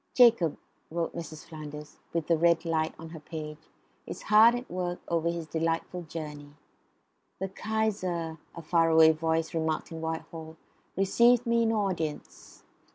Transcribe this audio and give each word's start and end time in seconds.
"Jacob," 0.15 0.57
wrote 0.89 1.15
Mrs. 1.15 1.45
Flanders, 1.45 1.99
with 2.11 2.25
the 2.25 2.35
red 2.35 2.65
light 2.65 2.95
on 2.97 3.09
her 3.09 3.19
page, 3.19 3.69
"is 4.07 4.23
hard 4.23 4.55
at 4.55 4.67
work 4.67 4.99
after 5.11 5.29
his 5.29 5.45
delightful 5.45 6.01
journey..." 6.01 6.55
"The 7.37 7.49
Kaiser," 7.49 8.39
the 8.55 8.63
far 8.63 8.89
away 8.89 9.11
voice 9.11 9.53
remarked 9.53 9.91
in 9.91 10.01
Whitehall, 10.01 10.57
"received 10.97 11.45
me 11.45 11.61
in 11.61 11.71
audience." 11.71 12.63